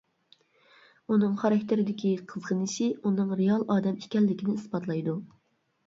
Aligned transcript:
ئۇنىڭ 1.15 1.35
خاراكتېرىدىكى 1.41 2.15
قىزغىنىشى 2.33 2.89
ئۇنىڭ 3.05 3.39
رېئال 3.43 3.71
ئادەم 3.77 4.05
ئىكەنلىكىنى 4.05 4.61
ئىسپاتلايدۇ. 4.61 5.21